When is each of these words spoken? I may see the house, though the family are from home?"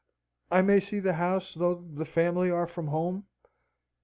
I 0.49 0.63
may 0.63 0.79
see 0.79 0.99
the 0.99 1.13
house, 1.13 1.53
though 1.53 1.75
the 1.75 2.05
family 2.05 2.49
are 2.49 2.65
from 2.65 2.87
home?" 2.87 3.27